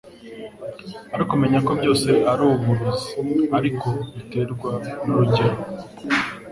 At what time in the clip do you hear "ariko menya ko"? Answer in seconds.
1.15-1.71